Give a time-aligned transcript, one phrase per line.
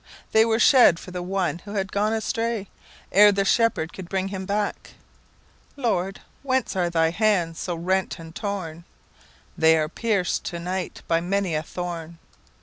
[0.31, 2.65] "They were shed for one who had gone astrayEre
[3.31, 9.87] the Shepherd could bring him back.""Lord, whence are thy hands so rent and torn?""They are
[9.89, 12.17] pierced to night by many a thorn."